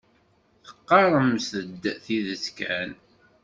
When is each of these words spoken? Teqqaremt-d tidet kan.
Teqqaremt-d 0.65 1.83
tidet 2.03 2.45
kan. 2.57 2.91